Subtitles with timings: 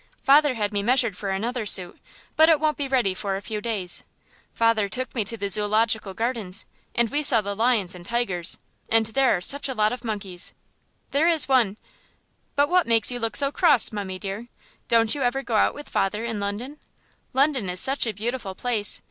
[0.23, 1.99] "Father had me measured for another suit,
[2.35, 4.03] but it won't be ready for a few days.
[4.51, 8.57] Father took me to the Zoological Gardens, and we saw the lions and tigers,
[8.89, 10.55] and there are such a lot of monkeys.
[11.11, 11.77] There is one
[12.55, 14.47] But what makes you look so cross, mummie dear?
[14.87, 16.79] Don't you ever go out with father in London?
[17.31, 18.99] London is such a beautiful place.